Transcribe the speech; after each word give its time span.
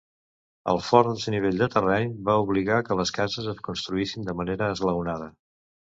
El 0.71 0.79
fort 0.85 1.09
desnivell 1.15 1.59
del 1.59 1.69
terreny 1.75 2.09
va 2.29 2.37
obligar 2.45 2.79
que 2.87 2.99
les 3.03 3.15
cases 3.19 3.51
es 3.53 3.61
construïssin 3.69 4.29
de 4.31 4.39
manera 4.41 4.71
esglaonada. 4.79 5.29